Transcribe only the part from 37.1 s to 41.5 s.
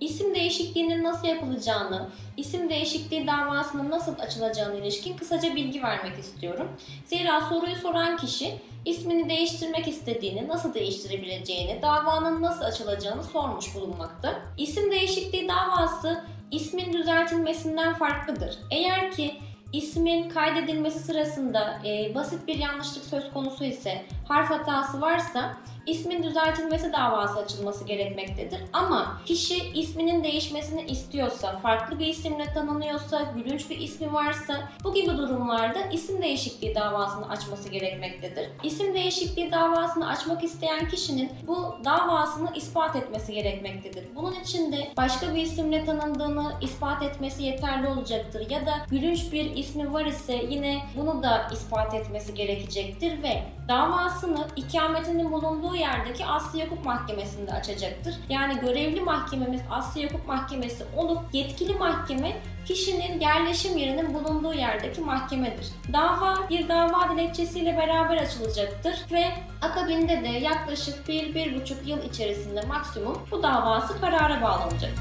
açması gerekmektedir. İsim değişikliği davasını açmak isteyen kişinin